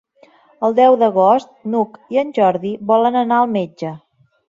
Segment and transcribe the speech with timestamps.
[0.67, 3.97] El deu d'agost n'Hug i en Jordi volen anar al metge.